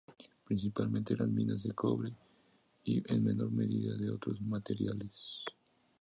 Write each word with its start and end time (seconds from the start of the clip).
Principalmente 0.45 1.13
eran 1.13 1.31
minas 1.31 1.61
de 1.61 1.73
cobre 1.75 2.11
y, 2.83 3.03
en 3.13 3.23
menor 3.23 3.51
medida, 3.51 3.95
de 3.95 4.09
otros 4.09 4.41
materiales. 4.41 5.45